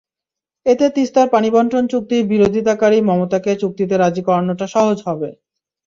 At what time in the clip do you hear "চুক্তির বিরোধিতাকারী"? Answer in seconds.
1.91-2.97